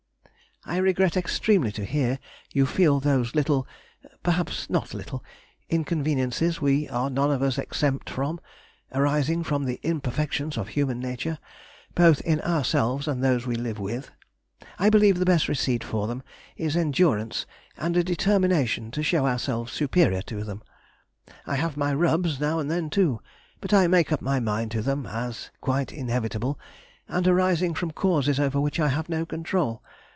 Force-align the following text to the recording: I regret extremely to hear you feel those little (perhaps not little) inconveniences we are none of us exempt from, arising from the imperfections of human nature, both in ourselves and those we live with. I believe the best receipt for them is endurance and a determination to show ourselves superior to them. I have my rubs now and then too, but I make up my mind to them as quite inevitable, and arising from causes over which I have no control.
I 0.63 0.77
regret 0.77 1.17
extremely 1.17 1.71
to 1.71 1.83
hear 1.83 2.19
you 2.53 2.67
feel 2.67 2.99
those 2.99 3.33
little 3.33 3.65
(perhaps 4.21 4.69
not 4.69 4.93
little) 4.93 5.23
inconveniences 5.71 6.61
we 6.61 6.87
are 6.87 7.09
none 7.09 7.31
of 7.31 7.41
us 7.41 7.57
exempt 7.57 8.11
from, 8.11 8.39
arising 8.93 9.43
from 9.43 9.65
the 9.65 9.79
imperfections 9.81 10.59
of 10.59 10.67
human 10.67 10.99
nature, 10.99 11.39
both 11.95 12.21
in 12.21 12.39
ourselves 12.41 13.07
and 13.07 13.23
those 13.23 13.47
we 13.47 13.55
live 13.55 13.79
with. 13.79 14.11
I 14.77 14.91
believe 14.91 15.17
the 15.17 15.25
best 15.25 15.47
receipt 15.47 15.83
for 15.83 16.05
them 16.05 16.21
is 16.55 16.77
endurance 16.77 17.47
and 17.75 17.97
a 17.97 18.03
determination 18.03 18.91
to 18.91 19.01
show 19.01 19.25
ourselves 19.25 19.71
superior 19.73 20.21
to 20.21 20.43
them. 20.43 20.61
I 21.47 21.55
have 21.55 21.75
my 21.75 21.91
rubs 21.91 22.39
now 22.39 22.59
and 22.59 22.69
then 22.69 22.91
too, 22.91 23.19
but 23.61 23.73
I 23.73 23.87
make 23.87 24.11
up 24.11 24.21
my 24.21 24.39
mind 24.39 24.69
to 24.73 24.83
them 24.83 25.07
as 25.07 25.49
quite 25.59 25.91
inevitable, 25.91 26.59
and 27.07 27.27
arising 27.27 27.73
from 27.73 27.89
causes 27.89 28.39
over 28.39 28.61
which 28.61 28.79
I 28.79 28.89
have 28.89 29.09
no 29.09 29.25
control. 29.25 29.81